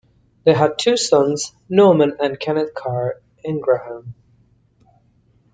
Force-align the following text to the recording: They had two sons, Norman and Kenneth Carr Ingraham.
They 0.45 0.55
had 0.55 0.79
two 0.79 0.97
sons, 0.97 1.53
Norman 1.69 2.17
and 2.19 2.39
Kenneth 2.39 2.73
Carr 2.73 3.21
Ingraham. 3.45 4.15